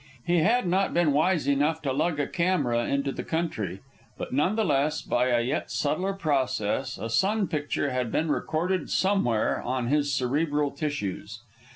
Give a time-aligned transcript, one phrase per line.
[0.25, 3.81] He had not been wise enough to lug a camera into the country,
[4.17, 8.89] but none the less, by a yet subtler process, a sun picture had been recorded
[8.89, 11.41] somewhere on his cerebral tissues.